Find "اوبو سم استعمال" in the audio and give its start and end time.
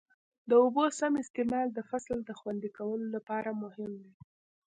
0.63-1.67